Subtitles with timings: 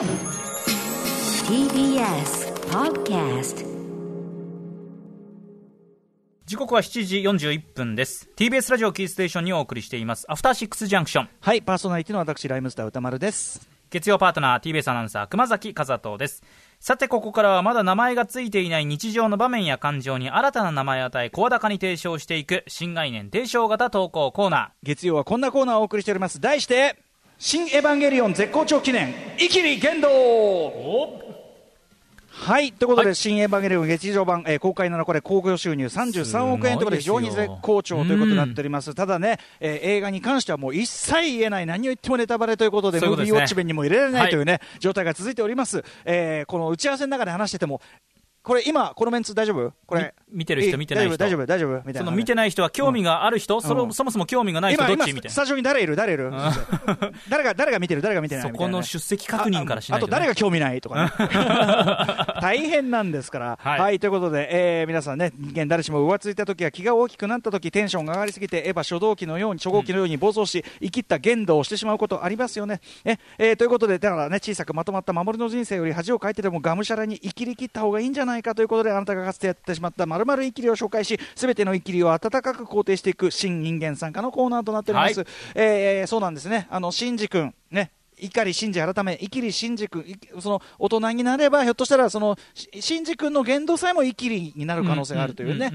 [0.00, 0.08] TBS
[2.70, 3.66] Podcast
[6.46, 8.30] 時刻は7時41分です。
[8.34, 10.24] TBS ラジオキーステーションにお送りしています。
[10.30, 11.28] アフターシックスジャンクション。
[11.40, 13.68] はい、パーソナリティの私、ライムスター歌丸です。
[13.90, 16.42] 月曜パートナー TBS アナウンサー熊崎和人です。
[16.78, 26.40] さてここからはまだ名前がついていない日常の場面や感情に新たな名前を与え声高に提唱していく新概念提唱型投稿コーナ月曜はこんなコーナーをお送りしております。
[26.40, 26.96] 題して、
[27.42, 30.10] 新エヴァンゲリオン絶好調記念、イキリ言動。
[32.28, 33.14] はい、ということで、はい。
[33.14, 38.94] 新エヴァンゲリオン劇場版、えー公開7日で興行収入33億円ということで、非常に絶好調ということになっております。
[38.94, 43.32] ただね、えー映画に関してはもう一切言えない、何を言ってもネタバレということで、ムーそういうことですね。
[43.32, 44.30] ビーウォッチ弁にも入れられない。
[44.30, 45.82] というね、状態が続いております。
[46.04, 47.80] えーこの打ち合わせの中で話してても、
[48.42, 49.72] これ今、このメンツ大丈夫？
[49.86, 50.14] これ。
[50.30, 51.16] み見てる人い見てない人。
[51.18, 51.82] 大丈夫、大丈夫、大丈夫。
[51.84, 52.00] みたいな。
[52.00, 53.92] ーその見てない人は興味がある人、そのうん。
[53.92, 55.12] そもそも興味がない人どっち？
[55.12, 55.94] みたいスタジオに誰いる？
[55.94, 56.30] 誰いる？
[57.28, 58.00] 誰が、誰が見てる？
[58.00, 58.52] 誰が見てなない？
[58.52, 61.10] そこの出席確認からしないああと誰が興味ないとかね。
[62.40, 64.48] 大変なんですから、は、はいいということで、
[64.80, 72.80] えー皆さんね、人間誰しも浮ついた時や気が大きくなった時テンションが上がりすぎて、エヴァ初動機のように、初号機のように暴走し、生きった言動をしてしまうことありますよね。
[73.04, 85.18] ええーということで、だからね、小さくまとまった守りの人生より恥をかいてでもがむしゃらに生きりきった方がいいんじゃないかということで、あなたがかつてやってしまったまるまる生きりを紹介し、すべての生きりを温かく肯定していく新人間参加のコーナーとなっております。
[85.20, 86.66] はいえーそうなんですね。
[86.70, 95.70] あの、シンジ君、ね、碇シンジ改め、イキリシンジ君、いその大人になれば、ひょっとしたら、そのしシンジ君の言動さえもイキリになる可能性があるというね。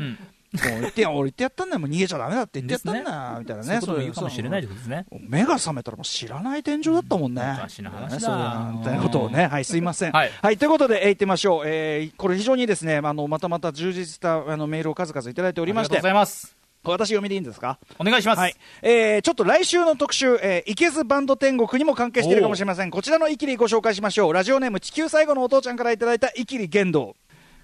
[0.64, 3.82] 言ってや、俺言ってやったんだよ、もう逃げちゃだめだって言ってやったんだよ、みたいなね。
[3.82, 7.42] そういうかもしれないですね目が覚めたらもう知らない天井だったもんね。
[7.56, 9.48] 昔の話だそうなんてことをね。
[9.48, 10.12] はい、すいません。
[10.12, 11.64] はいということで、えー、行ってみましょう。
[11.66, 17.80] えーこれ非常にですね、あの、またまた充実したあのメールを数々いただいておりましてありがとうござ、います私読みでいいんですか？
[17.98, 22.92] お願いします、はい、えーちょっと来週の特集、えー、いけずバンド天国にも関係しているかもしれません。
[22.92, 24.34] こちらのイキリご紹介しましょう。
[24.34, 27.16] ラジオネーム地球最後のお父ちゃんからいただいたイキリ言動。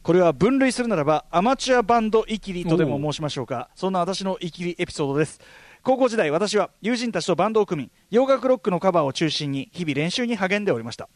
[0.03, 3.69] これは分類するならばアマチュアバンドイキリとでも申しましょうか。
[3.75, 5.39] そんな私のイキリエピソードです。
[5.83, 11.07] 高校時代、私は友人たちとバンドを組み、洋楽ロックのカバーを中心に日々練習に励んでおりました。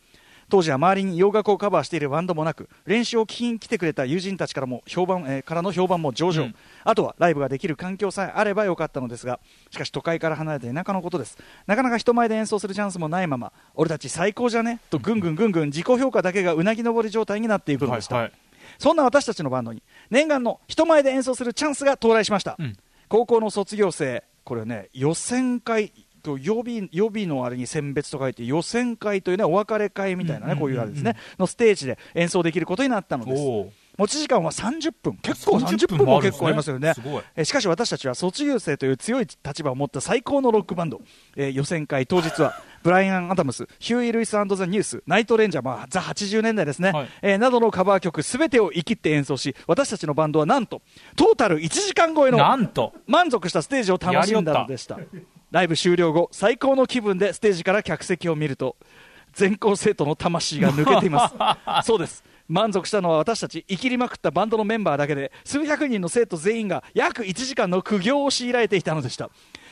[0.49, 6.55] 当時は周りに洋楽をカバーしているバンドもなく練習を聞きに来てくれた友人たちからも評判、えーからの評判も上々、うん。
[6.83, 9.39] あとはライブができる環境さえあればよかったのですが
[9.71, 11.39] しかし都会から離れた田舎のことです。
[11.65, 14.79] なかなか人前で演奏するチャンスもないまま俺たち最高じゃね？
[14.91, 18.33] とぐんぐんぐんぐん自己評価だけがうなぎ登り状態になっていくのでした、はいはい
[18.77, 22.77] そんな私たちのバンドに念願の人前で演奏するチャンスが到来しました、うん。
[23.07, 25.91] 高校の卒業生これね予選会
[26.25, 31.15] と予備予備のあれに選別と書いて予選会というねお別れ会みたいなね、うんこういうあれですね。
[31.37, 33.43] のステージで演奏できることになったのです。
[33.97, 35.17] 持ち時間は30分。
[35.17, 36.93] 結構30 30分分も結構ありますよね。
[37.35, 41.01] えーしかし私たちは卒業生という強い立場を持った最高のロックバンド、
[41.35, 47.09] えー予選会当日はブライアン・アダムスヒューイ・ルイスザ・ニュースナイト・レンジャー、まあ、ザ80年代ですね、はい。
[47.23, 50.83] えーなどのカバー曲すべてを生きって演奏し私たちのバンドはなんと
[51.15, 52.93] トータル1時間超えのなんと。
[53.07, 54.99] 満足したステージを楽しんだのでした。
[55.49, 58.75] ライブ終了後最高の気分でステージから客席を見ると
[59.33, 61.35] 全校生徒の魂が抜けています。
[61.87, 62.23] そうです。
[62.47, 69.31] 満足したのは私たち生きりまくったバンドのメンバーだけで数百人の生徒全員が約1時間の苦行を強いられていたのでした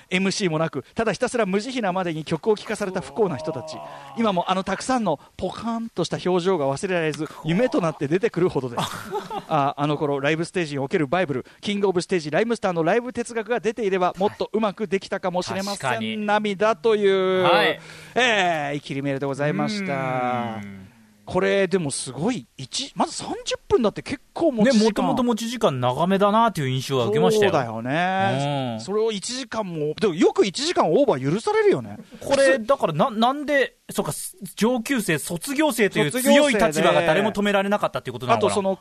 [0.10, 3.78] MC もなくただひたすら無慈悲なまでに曲を聴かされた不幸な人たち。
[4.18, 8.82] 今もあのたくさんのポカーンとした表情が忘れられず夢となって出てくるほどです。
[9.50, 16.26] ああの頃ライブステージにおけるバイブルキングオブステージライムスターのライブ哲学が出ていればもっとうまくできたかもしれません。
[16.26, 17.80] 涙という、はい。
[18.16, 20.60] えー、イキリメールでございました。
[20.64, 20.83] うん
[21.26, 23.34] これでもすごい一まず30
[23.70, 24.86] 分だって結構持ねち時間。
[24.86, 27.52] もともと持ち時間長めだなという印象は受けましたよ。
[27.52, 28.82] そうだよね、うん。
[28.82, 31.98] それを1時間もでもよく1時間オーバー許されるよね。
[32.20, 34.12] これ、だからな、なんで、そうか、
[34.56, 38.48] 上級生、卒業生という強い立場が誰も止められなかったっていうことなのかな。
[38.48, 38.80] あとその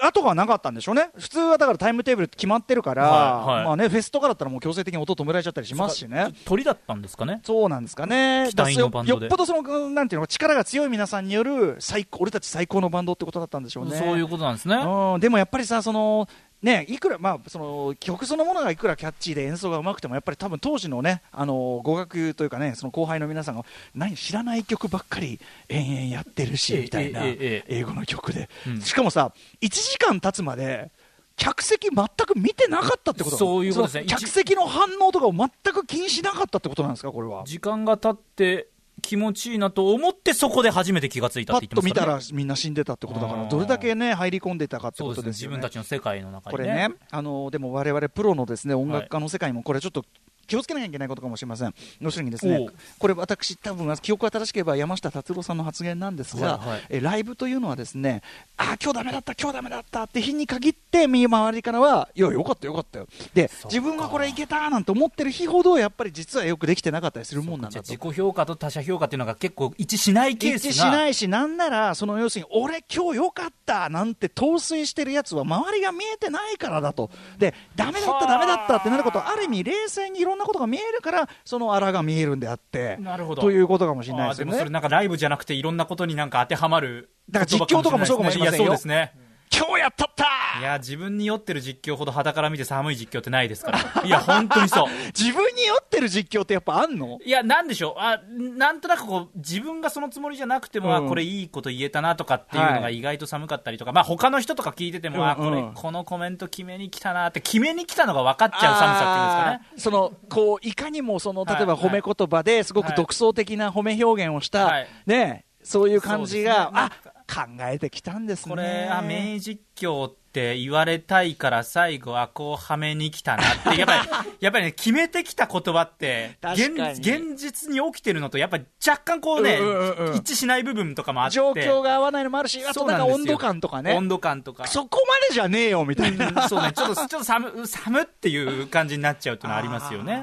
[0.00, 1.10] 後がなかったんでしょうね。
[1.16, 3.64] 普通はだからタイムテーブル決まってるから、はいはい。
[3.66, 6.32] まあね、フェスとかだったらもう強制的に音止められちゃったりしますしね。
[6.44, 7.40] 鳥だったんですかね。
[7.44, 8.48] そうなんですかね。
[8.50, 9.26] 期待のバンドで。
[9.26, 13.96] よっぽどそのうんなんていうの力が強い皆さんによる最高俺たち最高のバンドってことだったんでしょうね。
[13.96, 14.76] そういうことなんですね。
[14.76, 16.28] うん、でもやっぱりさその
[16.62, 23.64] ね、いくら、まあ、その曲そのものがいくらキャッチーで演奏がうまくてもやっぱり多分当時のねあの語学というかねその後輩の皆さんが
[23.94, 28.80] 何知らない曲ばっかり延々やってるしええみたいな英語の曲で、うん。
[28.80, 30.90] しかもさ1時間経つまで
[31.36, 34.04] 客席全く見てなかったってことそういうことですね。
[34.06, 37.42] 客席の反応とかを全く気にしなかったってことなんですかこれは？
[37.44, 38.68] 時間が経って
[39.06, 42.24] 気持ちいいなと思って、そこで初めて気がついたパって言ってますから、ッと見たらね。
[42.32, 45.02] みんな死んでたってことだからどれだけね入り込んでいたかって。
[45.02, 46.64] ことですよね自分たちの世界の中にね。
[46.64, 50.04] これね、あのでも我々プロのですね音楽家の世界にもこれちょっと
[50.46, 51.74] 気をつけなきゃいけないことかもしれません。
[52.00, 52.66] 要するにですね
[52.98, 56.80] これ私多分記憶が正しければ山下達郎さんの発言なんですが、はいはい。
[56.90, 58.22] えライブというのはですね
[58.56, 63.06] あ今日ダメだった今日ダメだったって日に限って見回りからはいやよかったよかったよ。
[63.34, 67.78] で自分がこれいけたなんて思ってる日ほどやっぱり実はよくできてなかったりするもんなんだと。
[67.80, 83.42] あ自己評価と他者評価っていうのが結構一致しないケースが一致しないし、なんなら、その要するに、俺、今日よかったなんて陶酔してるやつは、周りが見えてないからだと、で、ダメだった、ダメだったってなることは、ある意味、冷静にいろんなことが見えるから、そのあらが見えるんであって、なるほど。
[83.42, 84.50] ということかもしれないですよね。
[84.50, 88.64] でもそれなんかライブじゃなくていろんなことになんか当てはまるだから実況とかもそうかもしれませんよ。
[88.64, 89.12] いやそうですね
[89.52, 90.24] 今日やったった。
[90.60, 94.02] いや自分に酔ってる実況ほど肌から見て寒い実況ってないですから。
[94.04, 94.86] いや本当にそう。
[95.18, 97.18] 自分に酔ってる実況ってやっぱあんの？
[97.24, 101.08] いや、なんでしょう、あなんとなくこう自分がそのつもりじゃなくても、あうん。
[101.08, 102.98] これいいこと言えたなとかっていうのがはい。
[102.98, 105.74] 意外と寒かったりとか、まあ他の人とか聞いてても、あこれうんうん。
[105.74, 109.78] このコメント決めに来たなって、決めに来たのが分かっちゃう寒さっていうんですかね。
[109.78, 114.88] そのこういかにもその例えばはい褒め言葉ですごく独創的な褒め表現をした、はい。
[115.06, 116.70] ね、そういう感じが、ね。
[116.74, 116.90] あ
[117.34, 118.50] 考えてきたんですね。
[118.50, 133.94] これ、あ名実況って言われたいから、最後はこうはめに来たなって、やっぱり、 やっぱりね、決めてきた言葉って、現実に起きてるのと、やっぱり若干こうね、うんうんうん一致しない部分とかもあって、状況が合わないのもあるし、あとなんか温度感とかね。
[133.94, 134.66] 温度感とか。
[134.68, 136.28] そこまでじゃねえよみたいな。
[136.28, 140.22] うんそうね、ちょっと、ちょっと寒、寒っていう感じになっちゃうっていうのはありますよね。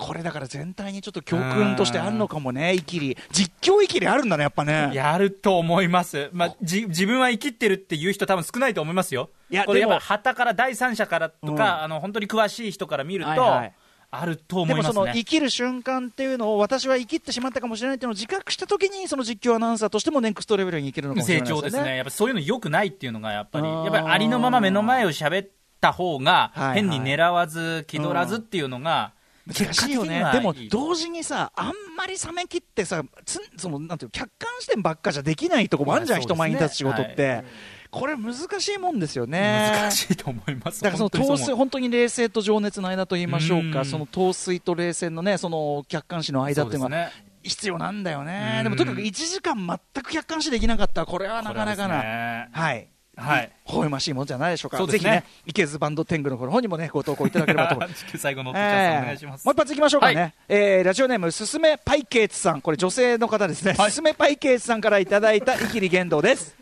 [0.00, 3.18] これだから全体にちょっと教訓としてあるのかもね、イキリ。
[3.30, 4.90] 実況イキリあるんだね、やっぱね。
[4.94, 6.30] やると思います。
[6.32, 9.28] まあ、じ、自分は生きってるっていう人多分少ないと思いますよ。
[9.50, 13.72] いやでもこれやっぱ、旗から第三者からとか、うんあの、本当に詳しい人から見ると、はいはい
[14.12, 14.94] あると思でもいますね。
[14.94, 21.96] その生きる瞬間っていうのを私は生きってしまったかもしれないっていうのを自覚したときにその実況アナウンサーとしてもネクストレベルに行けるのかもしれ成ない長ですね。
[21.96, 25.48] やっぱそういうの良くないっていうのがやっぱり、やっぱりありのまま目の前を喋っ
[25.80, 29.12] た方がはいはい、変に狙わず、気取らずっていうのが、
[29.54, 37.44] 結果的にはいいでも同時にさあんまり冷めきってさつそのなんていうの客観視点ばっかじゃできないとこもあるじゃん、ね人前に立つ仕事って、は
[37.90, 39.72] これ難しいもんですよね。
[39.72, 40.80] 難しいと思います。
[40.80, 43.84] だからその本当に陶水、本当に冷静と情熱の間と言いましょうか、うん。
[43.84, 47.10] その陶水と冷静のね、その客観視の間っていうのはね。
[47.42, 48.56] 必要なんだよね。
[48.58, 48.60] う。
[48.60, 48.64] ん。
[48.64, 52.48] でもとにかく1時間全く客観視できなかったら、これはなかなかな、ね。
[52.52, 52.88] はい。
[53.20, 53.50] はい。
[53.68, 54.78] 微笑ましいものじゃないでしょうか。
[54.78, 54.92] そうね。
[54.92, 58.04] ぜひね、池津バンド天狗の方にもね、ご投稿いただければと思います。
[58.18, 59.44] 最後のお父ちゃんさんお願いします。
[59.44, 60.34] もう一発いきましょうかね、はい。
[60.48, 62.60] えーラジオネームすすめパイケーツさん。
[62.60, 63.90] これ女性の方ですね、はい。
[63.90, 66.56] すすめパイケーツさんからいただいたイキリ言動です。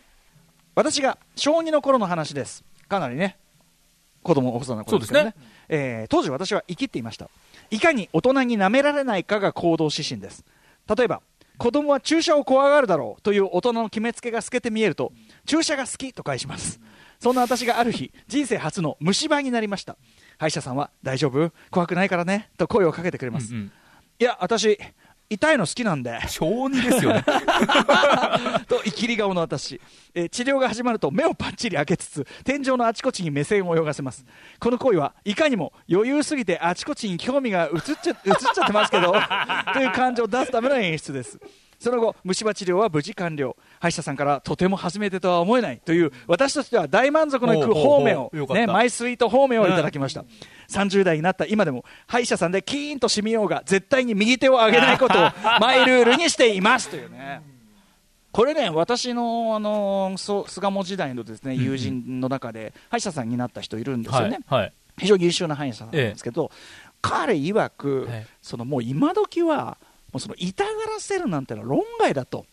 [0.75, 2.65] 私が小2の頃の話です。
[2.89, 3.37] かなりね
[4.23, 5.21] 子供細な頃ですね。
[5.21, 5.35] そう
[5.69, 7.29] えー当時私は生きっていました。
[7.71, 10.45] いかに大人に舐められないかが行動指針です。
[10.95, 11.21] 例えば
[11.59, 15.13] 子供は注射を怖がるだろうという大人の決めつけが透けて見えると
[15.45, 16.81] 注射が好きと返します。
[17.21, 19.97] そんな私がある日人生初の虫歯になりました。
[20.39, 21.53] 歯医者さんは大丈夫？
[21.71, 22.51] 怖くないからね。
[22.57, 23.73] と声をかけてくれます、うんうん。
[24.21, 24.79] いや私
[25.31, 26.19] 痛いの好きなんで。
[26.27, 27.23] 小児ですよね。
[28.67, 29.81] と生きり顔の私、
[30.15, 34.25] えー治療が始まると目をパッチリ開けつつ天井のあちこちに目線を泳がせます。
[34.59, 37.95] この行為はいかにも余裕すぎてあちこちに興味が移っちゃ
[38.25, 39.13] 移っちゃってますけど
[39.73, 41.39] という感情を出すための演出です
[41.79, 50.25] その後虫歯治療は無事完了歯医者さんからとても初めてとは思えないという私としては大満足のいく方面をねマイスイート方面をいただきました、
[50.71, 55.31] 30代になった今でも歯医者さんでキーンと染みようが絶対に右手を上げないことを
[55.61, 57.59] マイルールにしていますというね
[58.31, 64.61] これね、私の、あのそう巣鴨時代のですね友人の中で、歯医者さんになった人いるんですよね、はい。
[64.61, 64.73] はい。
[64.99, 66.51] 非常に優秀な歯医者さんなんですけど、
[67.01, 69.79] 彼曰く、はいそのもう今時は、
[70.15, 72.47] うその痛がらせるなんてのは論外だと。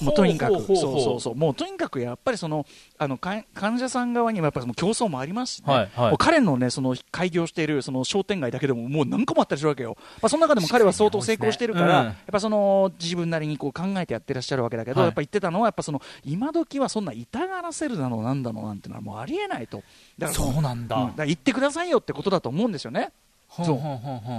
[0.00, 2.66] もうとにかく、そうそうそう、もうとにかくやっぱりその
[2.98, 6.08] あのか患者さん側にはやっぱりその競争もありますしね、はいはい。
[6.08, 12.06] もう彼のねその開業しているその商店街だけでももう何個もあったりするわけよ、まあ、その中でも彼は相当成功してるから、うん。
[12.06, 15.06] やっぱその自分なりにこう考えてやってらっしゃるわけだけど、はい。
[15.06, 19.84] やっぱ言ってたのは、やっぱその今時はそんな痛がらせるだのなんだのなんてのはもうありえないと、
[20.18, 20.96] だからのそうなんだ。
[20.96, 21.10] うん。
[21.10, 23.12] から言ってくださいよってことだと思うんですよね。
[23.62, 23.74] そ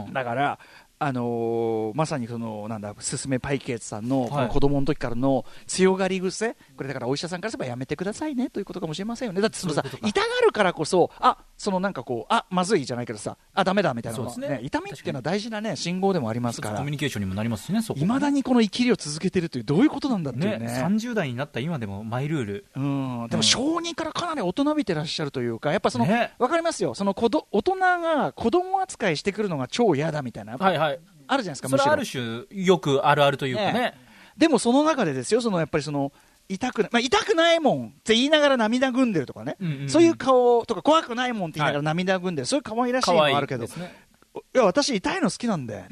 [0.09, 0.13] う。
[0.13, 0.59] だから、
[0.99, 9.41] あのーまさにそのなんだすすめパイケーツさんのの子供の時からの強がり癖、これだからお医者さんからすればやめてくださいねということかもしれませんよね。
[9.41, 16.95] だってそのさ痛がるからこそあそのなんかこうあまずいじゃないけどさあダメだみたいなのはそうですね痛みっていうのは大事なね信号でもありますからコミュ。
[16.95, 17.81] ニケーションにもなりますしね。
[17.95, 20.83] いまだにこの生きりを続けてるというどういうことなんだっていうね、ね。
[20.83, 22.65] 30代になった今でもマイルール。
[22.75, 30.84] うん、でも小児からかなり大人びてらっしゃるというか、やっぱその、ねわかりますよ、その子ど大人が子供扱いしてくるのが超嫌だみたいな、はいはい。
[31.27, 33.73] あるじゃないですか、ある種、よくあるあるというかね。
[33.73, 33.93] ね
[34.37, 36.11] でもその中でですよ、そのやっぱりその
[36.49, 39.89] 痛くな、まあ、痛くないもんって言いながら涙ぐんでるとかね、うんうんうん。
[39.89, 43.65] そういう顔とか、怖くないもんって言いながら涙ぐんでる、そういう可愛らしいの可愛いはあるけど。
[43.65, 43.93] で、すね。
[44.53, 45.85] いや私痛いの好きなんで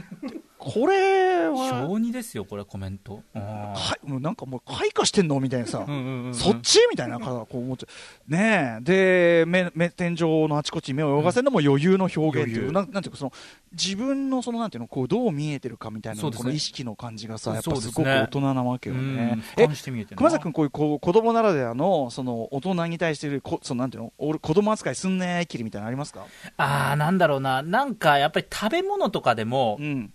[0.63, 1.87] これは。
[1.87, 3.21] 小児ですよこれコメント。
[3.35, 6.33] うんはい、もうなんかもう開花してんのみたいなさ、うんうんうんうん。
[6.33, 7.87] そっちみたいなこう思っちゃ
[8.29, 8.81] うねえ。
[8.81, 12.71] で目目天井のあちこちに目を泳がせるのも余裕の表現っていう、余裕。
[12.71, 13.33] なんなんていうかその
[13.73, 16.31] 自分のそのなんていうのこうどう見えてるかみたいなね。
[16.31, 19.15] この意識の感じがさやっぱすごく大人なわけようん。
[19.17, 19.39] ね。
[19.57, 26.25] 俯瞰して見え熊崎君こういうこう子供ならではのその大人に対してるこそのなんていうの俺子供扱いすんねえきりみたいなのありますか？
[26.57, 27.61] ああなんだろうな。
[27.61, 30.13] なんかやっぱり食べ物とかでもうん。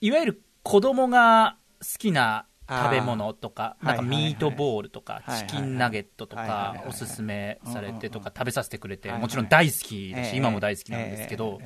[0.00, 10.36] いわゆる子供が好きな食べ物とか、なんかミートボールとか、チキンナゲットとかおすすめされてとか、食べさせてくれて、もちろん大好きだし、ええ。
[10.36, 11.60] 今も大好きなんですけど、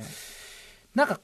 [0.95, 1.19] なんか、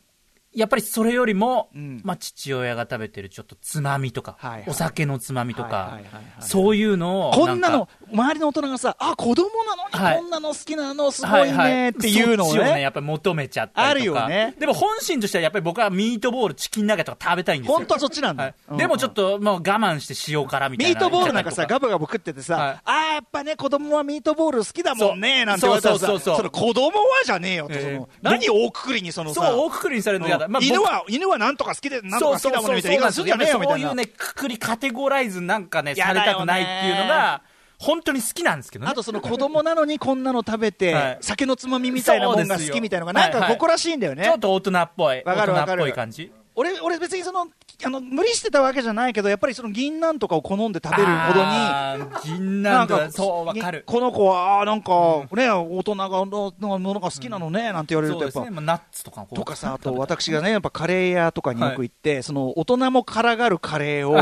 [0.54, 2.02] やっぱりそれよりも、うん。
[2.04, 4.64] まあ、父親が食べてるちょっとつまみとか、はいはい。
[4.68, 6.00] お酒のつまみとか、
[6.40, 10.18] そういうのをこんなの周りの大人がさあ子供なのにはい。
[10.18, 14.26] こんなの好きなのすごはいはねっていうのをね、ねやっぱり求めちゃったりとか。
[14.26, 14.56] あるよね。
[14.60, 17.76] でも本心としてはやっぱり僕はミートボール、チキンナゲットが食べたいんですよ。
[17.76, 18.44] 本当はそっちなんだ。
[18.44, 20.94] はよい、でもちょっともう我慢して塩辛みたいな。
[20.94, 22.74] ミートボールなんかさ、とガブガブ食っててさ、はい。
[22.74, 26.44] ああ、やっぱね、子供はミートボール好きだもんね、なんて言われたらさ、そうそうそうそう。
[26.46, 27.78] の子供はじゃねえよと、え。
[27.80, 30.48] えその何大くくりにそのさ、そう、大くくりにされるの嫌だ。
[30.62, 33.12] 犬は、犬はなんとか好きで、なんとか好きだもんね、みたいな。
[33.12, 37.42] そういうね、くくりカテゴライズなんかね、されたくないっていうのが、
[37.78, 38.92] 本当に好きなんですけどね。
[38.92, 41.18] あとその子供なのにこんなの食べて、はい。
[41.20, 44.24] 酒のつまみみたいなもんが好きみたいなのが、なんか誇らしいんだよね。
[44.24, 45.24] ちょっと大人っぽい。
[45.26, 45.84] わかるわかる。
[45.84, 46.32] 大人っぽい感じ。
[46.56, 47.48] 俺、俺別にその、
[47.82, 53.84] あの、無理してたわけじゃないけど、やっぱりその銀杏とかを好んで食べるほどに、銀杏とか、そう、わかる。
[53.86, 54.92] この子は、なんか、
[55.34, 64.22] ね、大人がののものが好きなのね、なんて言われると、やっぱね。、まあナッツとかとかさ、あと私がね、やっぱカレー屋とかによく行って、その大人も辛がるカレーを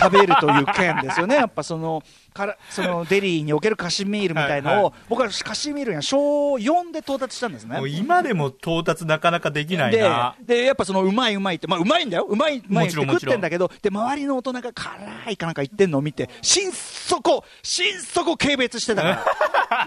[0.00, 7.88] 食べるという件ですよね、やっぱその、からそのデリーにおけるカシミールみたいのを、はいはい僕はカシミールには小4で到達したんですねもう。
[7.88, 10.34] 今でも到達なかなかできないでな。
[10.40, 19.24] でやっぱそのうまいうまいって、まあ、うまいんだよ、うまい、うまいって食ってんだけど、で周りの大人が辛いかなんか言ってんのを見て、心底、心底軽蔑してたか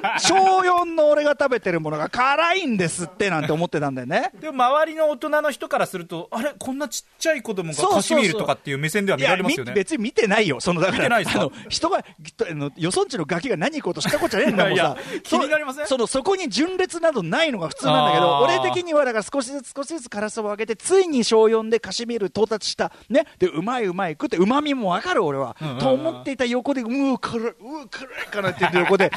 [0.02, 4.32] ら、 小4の俺が食べてるものが辛いんですってなんて思ってたんだよね。
[4.40, 9.72] でも周りの大人の人からすると、あれ、こんなちっちゃい子供がそうそうそうカシミールとかっていう目線では見られますよね。
[9.72, 11.42] いやみ別に見てないよ、そのだから見てないですか？
[11.42, 12.06] あの人があ
[12.54, 15.88] のよそんちのガキが何行こうとしたことじゃねえんだもんさ 気になりません？
[15.88, 29.12] そそのそこに順列などないのが普通なんだけど、俺的にはだから少しずつ少しずつ辛さを上げて、ついに小4でカシミール到達した、ね、でうまいうまい食って、うまみもわかる、俺は、うんうんうんと思っていた横で、うー、辛い、うー、辛いかなって言って横で、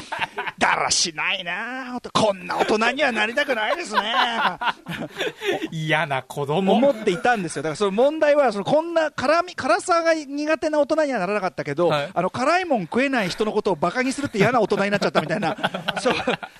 [0.57, 4.01] だらしないなあ、こんな大人にはなりたくないですね。
[5.71, 6.73] 嫌な子供。
[6.73, 7.63] 思っていたんですよ。
[7.63, 15.57] だからその問題は、そのこんな辛み、辛さが苦手な大人にはならなかったけど、はいあの、辛いもん食えない人のことをバカにするって嫌な大人になっちゃったみたいな、
[15.99, 16.13] そう、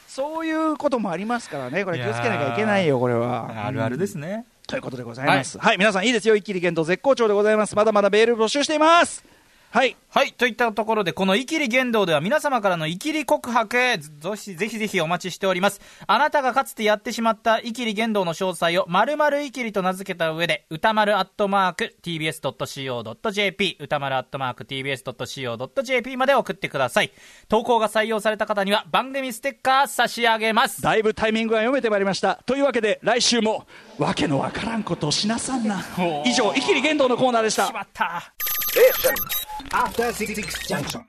[0.08, 3.66] そういうこともありますからね、これ気をつけなきゃいけないよ、これは。
[3.66, 4.46] あるあるですね。
[4.68, 5.58] ということでございます。
[5.58, 7.76] はい、皆さんいいですよ、一気に言動絶好調でございます。
[7.76, 9.39] まだまだメール募集しています。
[9.72, 9.96] はい。
[10.10, 10.34] はい。
[10.34, 14.00] といったところで、このイキリ言動では皆様からのイキリ告白、ぜ
[14.36, 15.80] ひぜひぜひお待ちしております。
[16.08, 27.12] あなたがかつてやってしまったイキリ言動の詳細を〇〇イキリと名付けた上で、歌丸アットマーク tbs.co.jp、歌丸アットマーク tbs.co.jp まで送ってください。
[27.48, 30.82] 投稿が採用された方には番組ステッカー差し上げます。
[30.82, 32.42] だいぶタイミングが読めてまいりました。
[32.48, 33.68] というわけで、来週も、
[34.00, 35.86] わけのわからんことをしなさんな。
[36.26, 37.74] 以上、イキリ言動のコーナーでしたし。
[37.74, 38.34] まった。
[39.72, 41.06] After Six Junction.